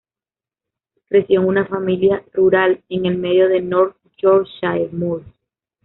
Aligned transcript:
Creció 1.09 1.41
en 1.41 1.45
una 1.45 1.67
familia 1.67 2.25
rural 2.33 2.81
en 2.89 3.05
el 3.05 3.19
medio 3.19 3.47
de 3.47 3.61
North 3.61 3.97
Yorkshire 4.17 4.89
Moors. 4.91 5.27